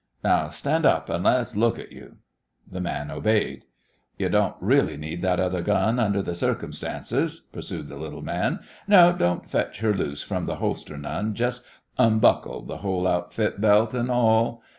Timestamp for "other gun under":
5.39-6.23